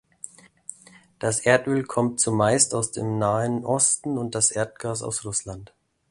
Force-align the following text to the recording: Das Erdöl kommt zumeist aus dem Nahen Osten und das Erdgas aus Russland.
Das 1.19 1.41
Erdöl 1.41 1.83
kommt 1.83 2.19
zumeist 2.19 2.73
aus 2.73 2.91
dem 2.91 3.19
Nahen 3.19 3.63
Osten 3.63 4.17
und 4.17 4.33
das 4.33 4.49
Erdgas 4.49 5.03
aus 5.03 5.25
Russland. 5.25 5.73